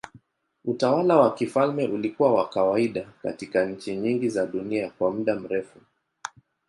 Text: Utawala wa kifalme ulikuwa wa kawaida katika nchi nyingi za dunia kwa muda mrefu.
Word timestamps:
Utawala 0.65 1.17
wa 1.17 1.35
kifalme 1.35 1.87
ulikuwa 1.87 2.33
wa 2.33 2.49
kawaida 2.49 3.07
katika 3.21 3.65
nchi 3.65 3.95
nyingi 3.95 4.29
za 4.29 4.45
dunia 4.47 4.89
kwa 4.89 5.11
muda 5.11 5.35
mrefu. 5.35 5.79